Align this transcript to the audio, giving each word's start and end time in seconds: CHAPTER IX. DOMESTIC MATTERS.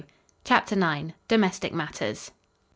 CHAPTER 0.43 0.73
IX. 0.75 1.11
DOMESTIC 1.27 1.73
MATTERS. 1.75 2.31